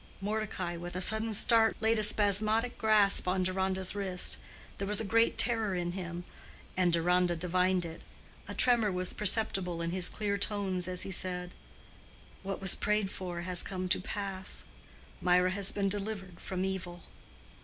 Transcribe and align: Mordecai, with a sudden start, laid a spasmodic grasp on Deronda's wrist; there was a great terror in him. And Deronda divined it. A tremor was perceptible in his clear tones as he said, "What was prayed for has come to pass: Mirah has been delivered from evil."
Mordecai, 0.19 0.75
with 0.75 0.95
a 0.95 0.99
sudden 0.99 1.31
start, 1.31 1.77
laid 1.79 1.99
a 1.99 2.01
spasmodic 2.01 2.75
grasp 2.79 3.27
on 3.27 3.43
Deronda's 3.43 3.93
wrist; 3.93 4.37
there 4.79 4.87
was 4.87 4.99
a 4.99 5.03
great 5.05 5.37
terror 5.37 5.75
in 5.75 5.91
him. 5.91 6.23
And 6.75 6.91
Deronda 6.91 7.35
divined 7.35 7.85
it. 7.85 8.01
A 8.47 8.55
tremor 8.55 8.91
was 8.91 9.13
perceptible 9.13 9.79
in 9.79 9.91
his 9.91 10.09
clear 10.09 10.37
tones 10.39 10.87
as 10.87 11.03
he 11.03 11.11
said, 11.11 11.53
"What 12.41 12.59
was 12.59 12.73
prayed 12.73 13.11
for 13.11 13.41
has 13.41 13.61
come 13.61 13.87
to 13.89 14.01
pass: 14.01 14.63
Mirah 15.21 15.51
has 15.51 15.71
been 15.71 15.87
delivered 15.87 16.39
from 16.39 16.65
evil." 16.65 17.03